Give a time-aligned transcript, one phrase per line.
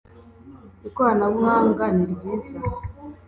[0.87, 2.57] ikoranabuhanga niryiza